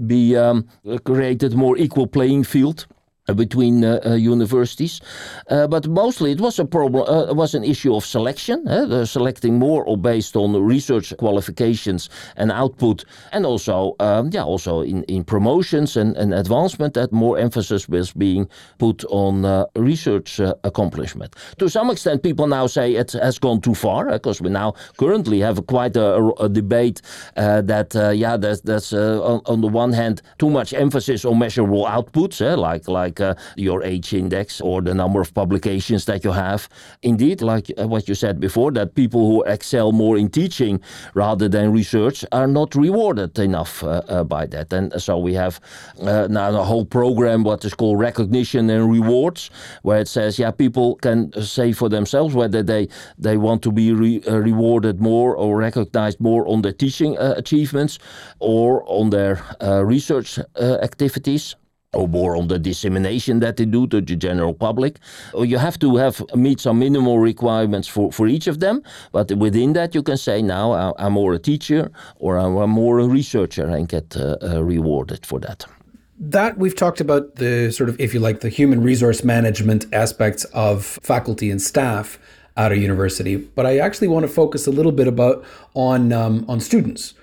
[0.07, 0.67] be um,
[1.03, 2.85] created more equal playing field.
[3.29, 4.99] Uh, between uh, uh, universities,
[5.49, 7.07] uh, but mostly it was a problem.
[7.07, 12.51] Uh, was an issue of selection, uh, selecting more or based on research qualifications and
[12.51, 17.87] output, and also, um, yeah, also in, in promotions and, and advancement, that more emphasis
[17.87, 18.45] was being
[18.77, 21.33] put on research accomplishment.
[21.59, 25.39] To some extent, people now say it has gone too far because we now currently
[25.39, 27.01] have quite a, a debate
[27.35, 32.41] that, yeah, there's, there's on, on, the one hand too much emphasis on measurable outputs,
[32.57, 36.69] like like like uh, your h-index or the number of publications that you have.
[37.01, 40.79] Indeed, like uh, what you said before, that people who excel more in teaching
[41.13, 44.73] rather than research are not rewarded enough uh, uh by that.
[44.73, 45.59] And so we have
[46.29, 49.49] now a whole program, what is called recognition and rewards,
[49.83, 53.93] where it says, yeah, people can say for themselves whether they, they want to be
[53.93, 57.99] re rewarded more or recognized more on their teaching achievements
[58.39, 59.35] or on their
[59.85, 61.55] research activities
[61.93, 64.99] or more on the dissemination that they do to the general public.
[65.37, 69.73] You have to have meet some minimal requirements for, for each of them, but within
[69.73, 73.87] that you can say now I'm more a teacher or I'm more a researcher and
[73.87, 75.65] get uh, uh, rewarded for that.
[76.19, 80.45] That we've talked about the sort of, if you like, the human resource management aspects
[80.53, 82.19] of faculty and staff
[82.55, 86.45] at a university, but I actually want to focus a little bit about on um,
[86.47, 87.15] on students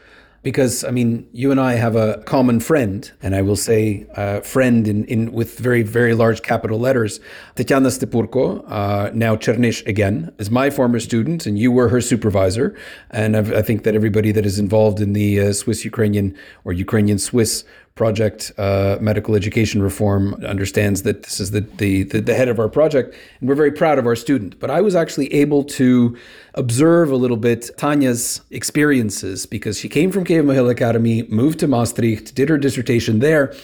[0.42, 4.40] because I mean, you and I have a common friend, and I will say uh,
[4.40, 7.20] friend in, in with very very large capital letters.
[7.57, 12.76] Tatiana Stepurko, uh, now Chernish again, is my former student, and you were her supervisor.
[13.11, 16.72] And I've, i think that everybody that is involved in the uh, Swiss Ukrainian or
[16.72, 22.48] Ukrainian Swiss project, uh, medical education reform, understands that this is the, the, the head
[22.48, 24.59] of our project, and we're very proud of our student.
[24.59, 26.16] But I was actually able to
[26.55, 31.66] observe a little bit Tanya's experiences because she came from Kiev Mohyla Academy, moved to
[31.66, 33.55] Maastricht, did her dissertation there.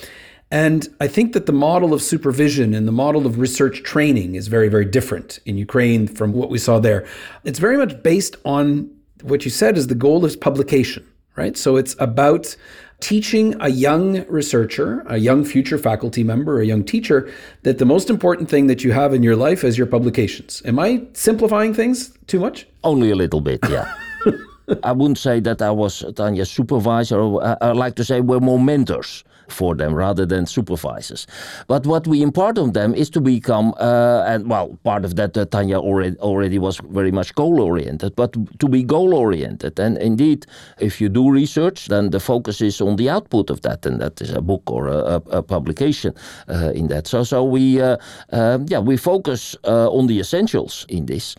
[0.50, 4.46] And I think that the model of supervision and the model of research training is
[4.46, 7.04] very, very different in Ukraine from what we saw there.
[7.44, 8.90] It's very much based on
[9.22, 11.56] what you said is the goal is publication, right?
[11.56, 12.54] So it's about
[13.00, 17.30] teaching a young researcher, a young future faculty member, a young teacher,
[17.62, 20.62] that the most important thing that you have in your life is your publications.
[20.64, 22.66] Am I simplifying things too much?
[22.84, 23.92] Only a little bit, yeah.
[24.82, 27.20] I wouldn't say that I was Tanya's supervisor.
[27.40, 31.26] I, I like to say we're more mentors for them rather than supervisors.
[31.66, 35.36] But what we impart on them is to become, uh, and well, part of that
[35.36, 39.78] uh, Tanya already, already was very much goal oriented, but to be goal oriented.
[39.78, 40.46] And indeed,
[40.78, 44.20] if you do research, then the focus is on the output of that, and that
[44.20, 46.12] is a book or a, a, publication
[46.48, 47.06] uh, in that.
[47.06, 47.96] So, so we, uh,
[48.32, 51.36] um, yeah, we focus uh, on the essentials in this,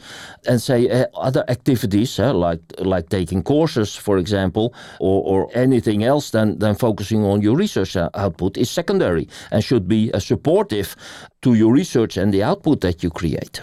[0.48, 6.32] and say uh, other activities like like taking courses, for example, or, or anything else
[6.32, 10.96] than than focusing on your research output is secondary and should be uh, supportive
[11.42, 13.62] to your research and the output that you create.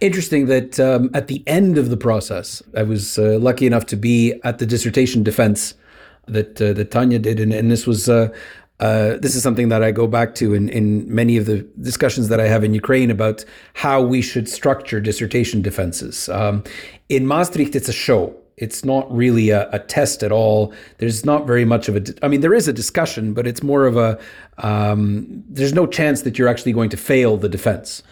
[0.00, 3.96] Interesting that um, at the end of the process, I was uh, lucky enough to
[3.96, 5.74] be at the dissertation defense
[6.26, 8.08] that uh, that Tanya did, and, and this was.
[8.08, 8.28] Uh,
[8.80, 12.28] uh, this is something that I go back to in, in many of the discussions
[12.28, 13.44] that I have in Ukraine about
[13.74, 16.30] how we should structure dissertation defenses.
[16.30, 16.64] Um,
[17.10, 18.34] in Maastricht, it's a show.
[18.60, 20.72] It's not really a, a, test at all.
[20.98, 22.14] There's not very much of a.
[22.22, 24.18] I mean, there is a discussion, but it's more of a.
[24.58, 28.02] Um, there's no chance that you're actually going to fail the defense.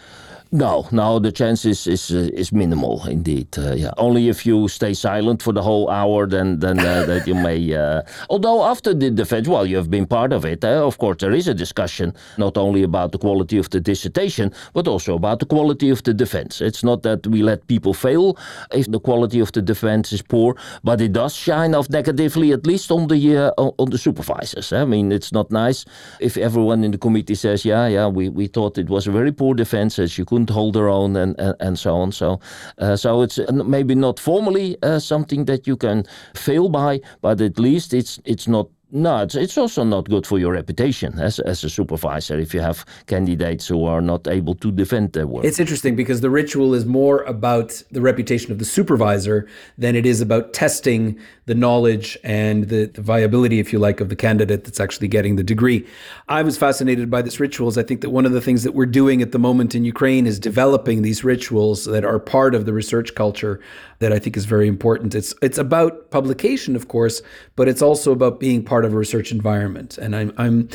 [0.50, 3.48] No, no, the chance is is, uh, is minimal indeed.
[3.58, 7.26] Uh, yeah, only if you stay silent for the whole hour, then then uh, that
[7.26, 7.74] you may.
[7.74, 10.64] Uh, although after the defense, well, you have been part of it.
[10.64, 14.50] Uh, of course, there is a discussion not only about the quality of the dissertation,
[14.72, 16.62] but also about the quality of the defense.
[16.62, 18.38] It's not that we let people fail
[18.72, 22.66] if the quality of the defense is poor, but it does shine off negatively, at
[22.66, 24.72] least on the uh, on the supervisors.
[24.72, 25.84] I mean, it's not nice
[26.20, 29.32] if everyone in the committee says, "Yeah, yeah, we, we thought it was a very
[29.32, 32.12] poor defense, as you could." Couldn't hold their own and and, and so on.
[32.12, 32.40] So
[32.78, 37.58] uh, so it's maybe not formally uh, something that you can fail by, but at
[37.58, 41.62] least it's it's not no, it's, it's also not good for your reputation as, as
[41.62, 45.44] a supervisor if you have candidates who are not able to defend their work.
[45.44, 49.46] It's interesting because the ritual is more about the reputation of the supervisor
[49.76, 54.08] than it is about testing the knowledge and the, the viability, if you like, of
[54.08, 55.86] the candidate that's actually getting the degree.
[56.28, 57.76] I was fascinated by this rituals.
[57.76, 60.26] I think that one of the things that we're doing at the moment in Ukraine
[60.26, 63.60] is developing these rituals that are part of the research culture
[63.98, 65.14] that I think is very important.
[65.14, 67.20] It's it's about publication, of course,
[67.56, 69.98] but it's also about being part of a research environment.
[69.98, 70.68] And I'm I'm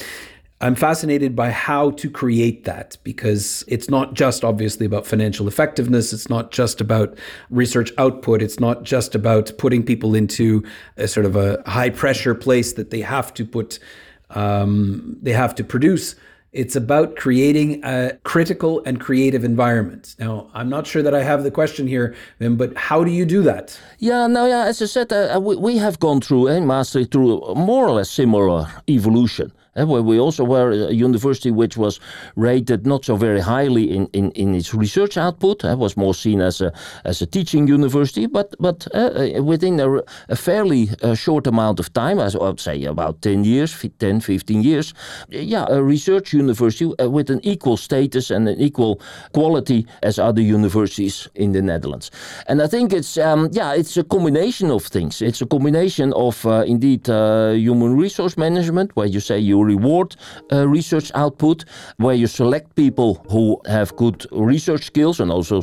[0.63, 6.13] I'm fascinated by how to create that because it's not just obviously about financial effectiveness.
[6.13, 7.18] It's not just about
[7.50, 8.42] research output.
[8.42, 10.63] It's not just about putting people into
[10.96, 13.78] a sort of a high pressure place that they have to put,
[14.30, 16.16] um, they have to produce
[16.54, 20.16] it's about creating a critical and creative environment.
[20.20, 23.42] Now, I'm not sure that I have the question here, but how do you do
[23.44, 23.78] that?
[23.98, 27.12] Yeah, no, yeah, as I said, uh, we, we have gone through, and uh, Maastricht,
[27.12, 31.99] through more or less similar evolution we also were a university which was
[32.36, 35.63] rated not so very highly in, in, in its research output.
[35.63, 36.71] It was more seen as a,
[37.05, 41.91] as a teaching university, but, but uh, within a, a fairly uh, short amount of
[41.93, 44.93] time, as I would say about 10 years, 10, 15 years,
[45.29, 49.01] yeah, a research university with an equal status and an equal
[49.33, 52.12] quality as other universities in the Netherlands.
[52.47, 55.21] And I think it's, um, yeah, it's a combination of things.
[55.21, 60.15] It's a combination of uh, indeed uh, human resource management, where you say you reward
[60.52, 61.65] uh, research output,
[61.97, 65.62] where you select people who have good research skills and also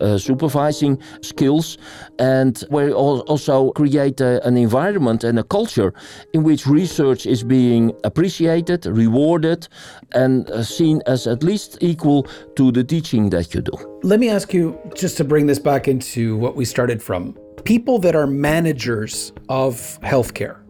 [0.00, 1.78] uh, supervising skills,
[2.18, 5.92] and where you also create a, an environment and a culture
[6.32, 9.68] in which research is being appreciated, rewarded,
[10.12, 13.72] and uh, seen as at least equal to the teaching that you do.
[14.02, 17.98] Let me ask you, just to bring this back into what we started from people
[18.00, 20.61] that are managers of healthcare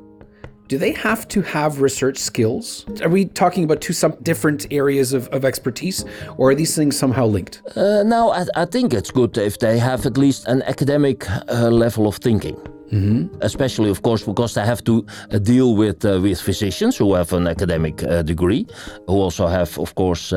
[0.73, 2.87] do they have to have research skills?
[3.03, 6.03] Are we talking about two some different areas of, of expertise,
[6.39, 7.61] or are these things somehow linked?
[7.77, 11.69] Uh, no, I, I, think it's good if they have at least an academic uh,
[11.69, 12.57] level of thinking.
[12.93, 13.41] Mm-hmm.
[13.41, 17.33] Especially, of course, because they have to uh, deal with uh, with physicians who have
[17.33, 18.67] an academic uh, degree,
[19.07, 20.35] who also have, of course,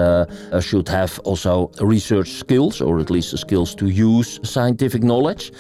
[0.62, 5.51] should have also research skills or at least the skills to use scientific knowledge.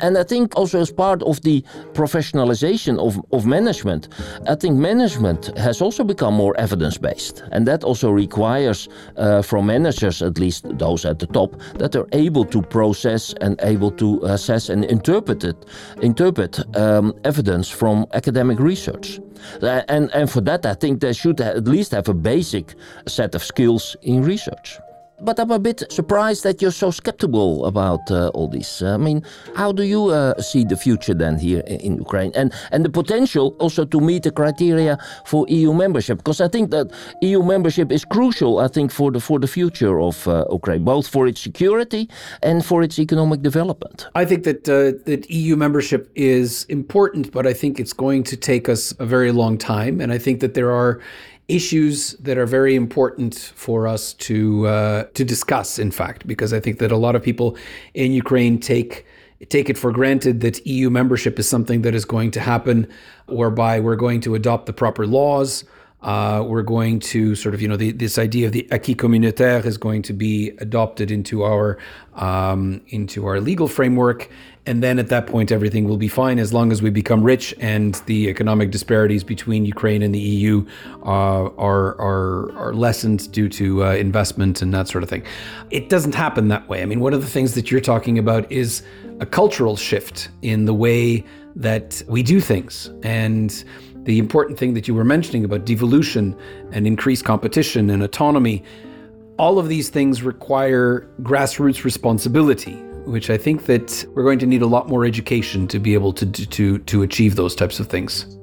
[0.00, 4.08] And I think also as part of the professionalization of, of management,
[4.48, 9.66] I think management has also become more evidence based, and that also requires uh, from
[9.66, 14.20] managers, at least those at the top, that they're able to process and able to
[14.22, 15.56] assess and interpret it,
[16.00, 16.37] interpret
[16.76, 19.20] um, evidence from academic research.
[19.62, 22.74] Uh, and, and for that, I think they should at least have a basic
[23.06, 24.78] set of skills in research.
[25.20, 28.82] But I'm a bit surprised that you're so skeptical about uh, all this.
[28.82, 29.24] I mean,
[29.56, 33.56] how do you uh, see the future then here in Ukraine and and the potential
[33.58, 34.96] also to meet the criteria
[35.26, 36.18] for EU membership?
[36.18, 36.86] Because I think that
[37.20, 38.60] EU membership is crucial.
[38.60, 42.08] I think for the for the future of uh, Ukraine, both for its security
[42.42, 44.06] and for its economic development.
[44.14, 48.36] I think that uh, that EU membership is important, but I think it's going to
[48.36, 51.00] take us a very long time, and I think that there are
[51.48, 55.78] issues that are very important for us to uh, to discuss.
[55.78, 57.56] In fact, because I think that a lot of people
[57.94, 59.06] in Ukraine take
[59.48, 62.86] take it for granted that EU membership is something that is going to happen,
[63.26, 65.64] whereby we're going to adopt the proper laws.
[66.00, 69.64] Uh, we're going to sort of, you know, the, this idea of the acquis communautaire
[69.64, 71.76] is going to be adopted into our
[72.14, 74.30] um, into our legal framework,
[74.68, 77.54] and then at that point everything will be fine as long as we become rich
[77.58, 80.64] and the economic disparities between Ukraine and the EU
[81.04, 85.24] uh, are, are are lessened due to uh, investment and that sort of thing.
[85.70, 86.82] It doesn't happen that way.
[86.82, 88.82] I mean, one of the things that you're talking about is
[89.20, 91.24] a cultural shift in the way
[91.56, 93.64] that we do things and
[94.04, 96.36] the important thing that you were mentioning about devolution
[96.72, 98.62] and increased competition and autonomy,
[99.38, 102.76] all of these things require grassroots responsibility,
[103.08, 106.12] which I think that we're going to need a lot more education to be able
[106.12, 108.38] to to to achieve those types of things.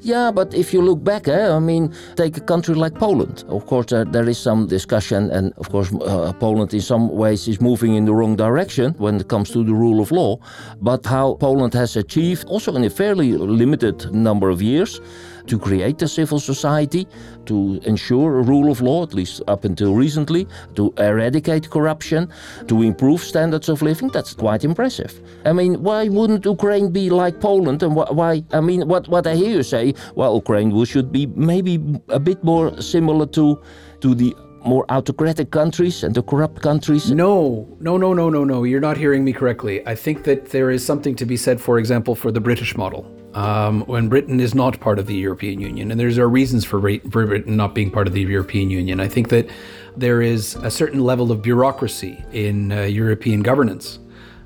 [0.00, 3.44] Yeah, but if you look back, eh, I mean, take a country like Poland.
[3.48, 7.46] Of course, there, there is some discussion, and of course, uh, Poland in some ways
[7.48, 10.38] is moving in the wrong direction when it comes to the rule of law.
[10.80, 15.00] But how Poland has achieved, also in a fairly limited number of years,
[15.46, 17.06] to create a civil society,
[17.46, 22.28] to ensure a rule of law, at least up until recently, to eradicate corruption,
[22.68, 24.08] to improve standards of living.
[24.08, 25.20] That's quite impressive.
[25.44, 27.82] I mean, why wouldn't Ukraine be like Poland?
[27.82, 28.44] And why?
[28.52, 31.74] I mean, what, what I hear you say, well, Ukraine should be maybe
[32.08, 33.60] a bit more similar to,
[34.00, 34.34] to the
[34.64, 37.10] more autocratic countries and the corrupt countries?
[37.10, 38.64] No, no, no, no, no, no.
[38.64, 39.86] You're not hearing me correctly.
[39.86, 43.19] I think that there is something to be said, for example, for the British model
[43.34, 45.90] um, when Britain is not part of the European Union.
[45.90, 49.00] And there's are reasons for, for Britain not being part of the European Union.
[49.00, 49.48] I think that
[49.96, 53.98] there is a certain level of bureaucracy in uh, European governance.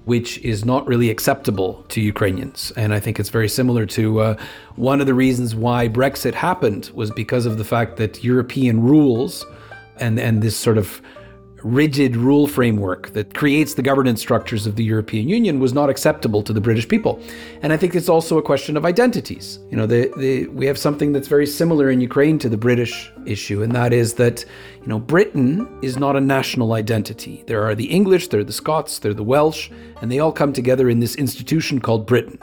[0.07, 2.71] Which is not really acceptable to Ukrainians.
[2.77, 4.37] And I think it's very similar to uh,
[4.77, 9.47] one of the reasons why Brexit happened was because of the fact that European rules
[9.97, 11.01] and, and this sort of
[11.65, 16.43] rigid rule framework that creates the governance structures of the European Union was not acceptable
[16.43, 17.19] to the British people.
[17.63, 19.59] And I think it's also a question of identities.
[19.71, 23.11] You know, the, the, we have something that's very similar in Ukraine to the British
[23.25, 24.45] issue, and that is that,
[24.83, 27.43] you know, Britain is not a national identity.
[27.47, 29.71] There are the English, there are the Scots, there are the Welsh,
[30.03, 32.39] and they all come together in this institution called Britain.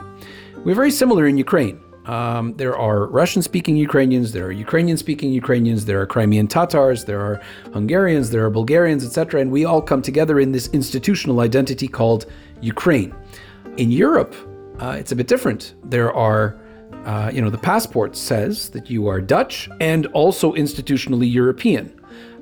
[0.64, 1.80] We're very similar in Ukraine.
[2.06, 7.04] Um, there are Russian speaking Ukrainians, there are Ukrainian speaking Ukrainians, there are Crimean Tatars,
[7.04, 7.40] there are
[7.72, 9.40] Hungarians, there are Bulgarians, etc.
[9.40, 12.26] And we all come together in this institutional identity called
[12.60, 13.14] Ukraine.
[13.76, 14.34] In Europe,
[14.80, 15.74] uh, it's a bit different.
[15.84, 16.58] There are,
[17.04, 21.92] uh, you know, the passport says that you are Dutch and also institutionally European.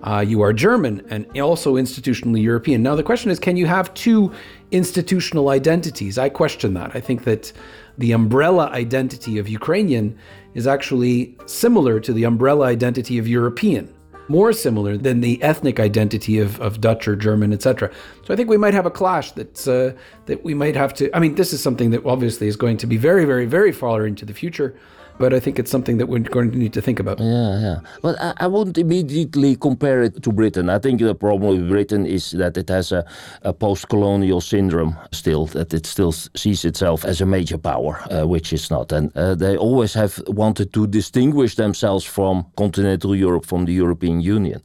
[0.02, 2.82] Uh, you are German and also institutionally European.
[2.82, 4.32] Now, the question is can you have two
[4.70, 6.16] institutional identities?
[6.16, 6.96] I question that.
[6.96, 7.52] I think that
[8.00, 10.16] the umbrella identity of Ukrainian
[10.54, 13.92] is actually similar to the umbrella identity of European,
[14.28, 17.90] more similar than the ethnic identity of, of Dutch or German, etc.
[18.24, 19.92] So I think we might have a clash that's uh,
[20.26, 21.14] that we might have to.
[21.14, 24.06] I mean, this is something that obviously is going to be very, very, very far
[24.06, 24.74] into the future
[25.20, 27.20] but I think it's something that we're going to need to think about.
[27.20, 27.78] Yeah, yeah.
[28.00, 30.70] But I, I wouldn't immediately compare it to Britain.
[30.70, 33.04] I think the problem with Britain is that it has a,
[33.42, 38.52] a post-colonial syndrome still, that it still sees itself as a major power, uh, which
[38.54, 38.92] is not.
[38.92, 44.22] And uh, they always have wanted to distinguish themselves from continental Europe, from the European
[44.22, 44.62] Union.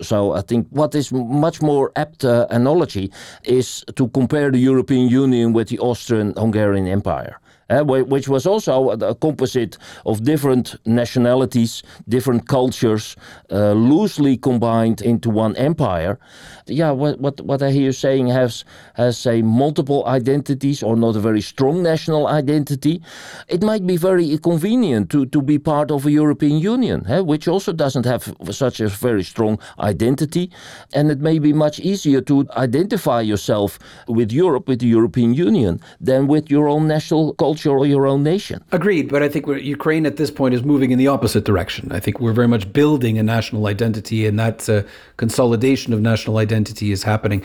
[0.00, 3.10] So I think what is much more apt uh, analogy
[3.42, 7.40] is to compare the European Union with the Austrian-Hungarian Empire
[7.70, 13.16] uh, which was also a composite of different nationalities, different cultures,
[13.50, 16.18] uh, loosely combined into one empire.
[16.66, 18.64] Yeah, what, what, what I hear you saying has,
[18.94, 23.02] has say, multiple identities or not a very strong national identity.
[23.48, 27.48] It might be very convenient to, to be part of a European Union, uh, which
[27.48, 30.50] also doesn't have such a very strong identity.
[30.94, 35.80] And it may be much easier to identify yourself with Europe, with the European Union,
[36.00, 38.62] than with your own national culture or your own nation.
[38.72, 41.92] Agreed, but I think Ukraine at this point is moving in the opposite direction.
[41.92, 44.82] I think we're very much building a national identity, and that uh,
[45.16, 47.42] consolidation of national identity is happening.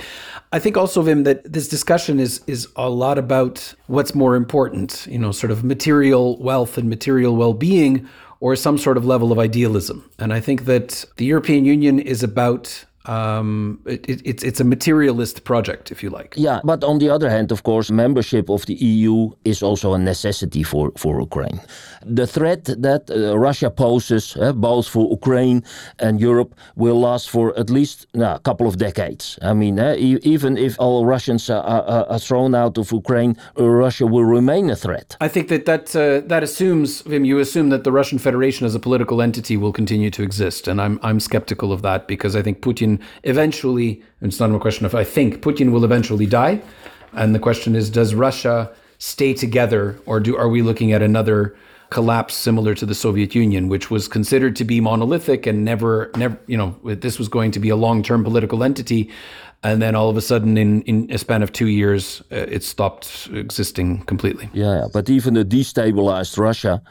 [0.52, 5.08] I think also, Wim, that this discussion is is a lot about what's more important,
[5.08, 8.08] you know, sort of material wealth and material well-being,
[8.40, 10.10] or some sort of level of idealism.
[10.18, 14.64] And I think that the European Union is about um, it, it, it's it's a
[14.64, 16.36] materialist project, if you like.
[16.38, 19.98] Yeah, but on the other hand, of course, membership of the EU is also a
[19.98, 21.60] necessity for for Ukraine.
[22.06, 25.64] The threat that uh, Russia poses, uh, both for Ukraine
[26.00, 29.38] and Europe, will last for at least a couple of decades.
[29.42, 33.36] I mean, uh, e even if all Russians are, are, are, thrown out of Ukraine,
[33.60, 35.18] uh, Russia will remain a threat.
[35.22, 38.76] I think that that uh, that assumes, Wim, you assume that the Russian Federation as
[38.76, 42.42] a political entity will continue to exist, and I'm I'm skeptical of that because I
[42.42, 42.91] think Putin
[43.24, 46.62] eventually, it's not a question of I think, Putin will eventually die.
[47.14, 51.56] And the question is, does Russia stay together or do are we looking at another
[51.90, 56.40] collapse similar to the Soviet Union, which was considered to be monolithic and never, never,
[56.48, 59.12] you know, this was going to be a long-term political entity,
[59.64, 62.64] and then all of a sudden, in in a span of two years, uh, it
[62.64, 64.50] stopped existing completely.
[64.54, 66.82] Yeah, but even a destabilized Russia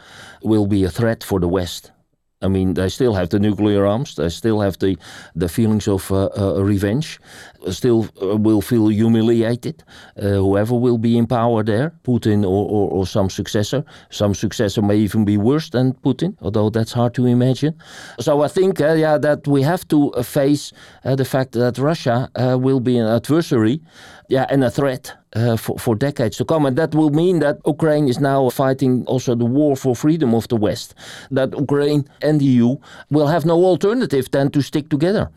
[0.42, 1.90] will be a threat for the West.
[2.42, 4.14] I mean, they still have the nuclear arms.
[4.14, 4.96] They still have the
[5.36, 7.20] the feelings of uh, uh, revenge.
[7.70, 9.84] Still uh, will feel humiliated.
[10.16, 13.84] Uh, whoever will be in power there, Putin or, or, or, some successor.
[14.08, 17.74] Some successor may even be worse than Putin, although that's hard to imagine.
[18.20, 20.72] So I think, uh, yeah, that we have to face
[21.04, 23.82] uh, the fact that Russia will be an adversary,
[24.28, 26.66] yeah, and a threat uh, for, for decades to come.
[26.66, 30.48] And that will mean that Ukraine is now fighting also the war for freedom of
[30.48, 30.94] the West.
[31.30, 32.76] That Ukraine and the EU
[33.10, 35.30] will have no alternative than to stick together.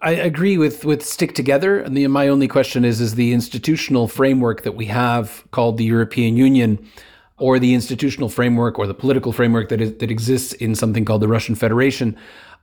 [0.00, 1.80] I agree with with stick together.
[1.80, 5.84] And the, my only question is: is the institutional framework that we have called the
[5.84, 6.78] European Union,
[7.38, 11.22] or the institutional framework or the political framework that is, that exists in something called
[11.22, 12.16] the Russian Federation?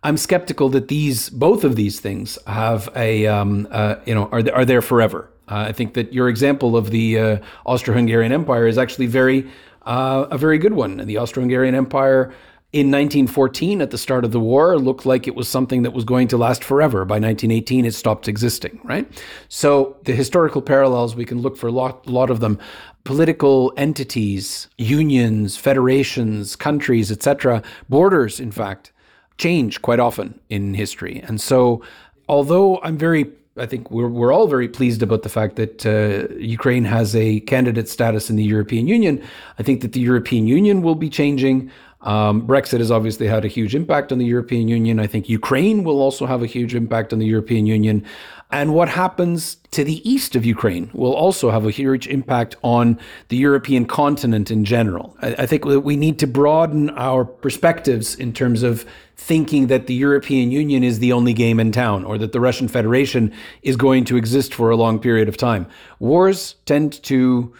[0.03, 4.43] I'm skeptical that these both of these things have a um, uh, you know are
[4.53, 5.29] are there forever.
[5.47, 9.49] Uh, I think that your example of the uh, Austro-Hungarian Empire is actually very
[9.83, 10.97] uh, a very good one.
[10.97, 12.33] The Austro-Hungarian Empire
[12.75, 16.03] in 1914, at the start of the war, looked like it was something that was
[16.03, 17.05] going to last forever.
[17.05, 18.81] By 1918, it stopped existing.
[18.83, 19.07] Right.
[19.47, 22.59] So the historical parallels we can look for a lot, lot of them.
[23.05, 28.91] Political entities, unions, federations, countries, etc., borders, in fact,
[29.37, 31.21] change quite often in history.
[31.25, 31.81] And so,
[32.27, 36.33] although I'm very I think we're, we're all very pleased about the fact that uh,
[36.35, 39.23] Ukraine has a candidate status in the European Union.
[39.57, 41.71] I think that the European Union will be changing.
[42.01, 44.99] Um, Brexit has obviously had a huge impact on the European Union.
[44.99, 48.05] I think Ukraine will also have a huge impact on the European Union.
[48.51, 52.99] And what happens to the east of Ukraine will also have a huge impact on
[53.29, 55.15] the European continent in general.
[55.21, 58.85] I, I think that we need to broaden our perspectives in terms of
[59.15, 62.67] thinking that the European Union is the only game in town or that the Russian
[62.67, 65.67] Federation is going to exist for a long period of time.
[65.99, 67.53] Wars tend to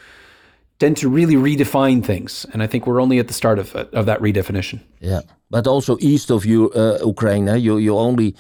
[0.80, 4.06] tend to really redefine things, and I think we're only at the start of of
[4.06, 4.82] that redefinition.
[5.00, 7.56] Yeah, but also east of you, uh, Ukraine, eh?
[7.56, 8.36] you you only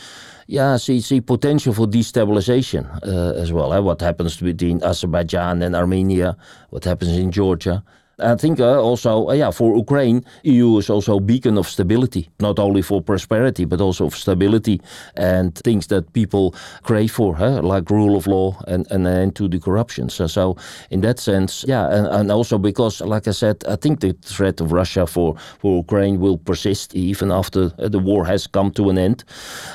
[0.47, 3.74] yeah, see, see potential for destabilization uh, as well.
[3.74, 3.80] Eh?
[3.80, 6.38] What happens between Azerbaijan and Armenia?
[6.70, 7.84] What happens in Georgia?
[8.20, 12.30] I think uh, also, uh, yeah, for Ukraine, EU is also a beacon of stability,
[12.39, 14.80] not only for prosperity, but also of stability
[15.18, 17.61] and things that people crave for, huh?
[17.61, 20.09] like rule of law and, and an end to the corruption.
[20.09, 20.55] So, so
[20.91, 24.61] in that sense, yeah, and, and also because, like I said, I think the threat
[24.61, 28.97] of Russia for, for Ukraine will persist even after the war has come to an
[28.97, 29.26] end.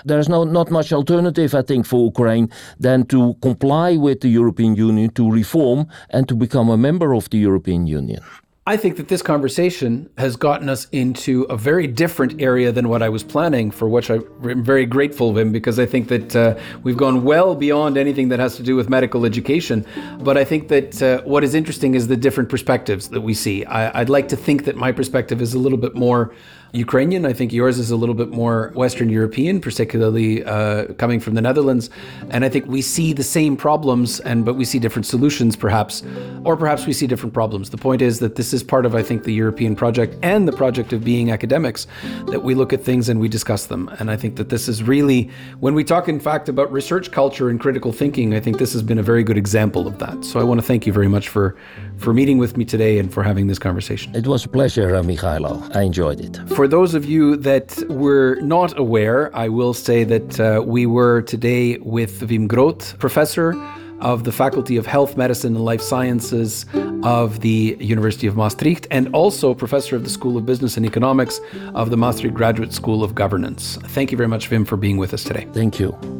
[0.06, 4.76] There's no not much alternative, I think, for Ukraine than to comply with the European
[4.76, 8.22] Union, to reform, and to become a member of the European Union.
[8.70, 13.02] I think that this conversation has gotten us into a very different area than what
[13.02, 14.22] I was planning, for which I'm
[14.62, 18.38] very grateful of him because I think that uh, we've gone well beyond anything that
[18.38, 19.84] has to do with medical education.
[20.20, 23.64] But I think that uh, what is interesting is the different perspectives that we see.
[23.64, 26.32] I, would like to think that my perspective is a little bit more
[26.72, 27.26] Ukrainian.
[27.26, 31.40] I think yours is a little bit more Western European, particularly uh, coming from the
[31.40, 31.90] Netherlands.
[32.30, 36.02] And I think we see the same problems, and but we see different solutions, perhaps,
[36.44, 37.70] or perhaps we see different problems.
[37.70, 40.52] The point is that this is part of, I think, the European project and the
[40.52, 41.86] project of being academics
[42.26, 43.88] that we look at things and we discuss them.
[43.98, 47.48] And I think that this is really, when we talk, in fact, about research culture
[47.48, 50.24] and critical thinking, I think this has been a very good example of that.
[50.24, 51.56] So I want to thank you very much for,
[52.00, 54.14] for meeting with me today and for having this conversation.
[54.14, 55.74] It was a pleasure, uh, Mikhailo.
[55.76, 56.38] I enjoyed it.
[56.48, 61.22] For those of you that were not aware, I will say that uh, we were
[61.22, 63.54] today with Wim Groot, professor
[64.00, 66.64] of the Faculty of Health Medicine and Life Sciences
[67.02, 71.40] of the University of Maastricht, and also professor of the School of Business and Economics
[71.74, 73.78] of the Maastricht Graduate School of Governance.
[73.88, 75.46] Thank you very much, Wim, for being with us today.
[75.52, 76.19] Thank you.